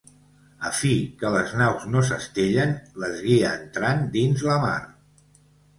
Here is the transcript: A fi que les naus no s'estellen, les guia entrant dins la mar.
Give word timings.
A 0.69 0.71
fi 0.77 0.93
que 1.19 1.31
les 1.35 1.53
naus 1.59 1.85
no 1.97 2.03
s'estellen, 2.09 2.75
les 3.05 3.23
guia 3.29 3.53
entrant 3.61 4.05
dins 4.19 4.47
la 4.51 4.63
mar. 4.69 4.79